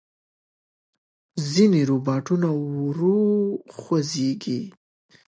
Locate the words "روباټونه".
1.89-2.49